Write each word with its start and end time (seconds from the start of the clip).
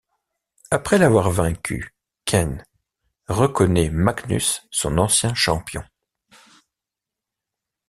Après 0.71 0.97
l'avoir 0.97 1.29
vaincu, 1.29 1.93
Kain 2.25 2.57
reconnaît 3.27 3.91
Magnus, 3.91 4.63
son 4.71 4.97
ancien 4.97 5.35
champion. 5.35 5.83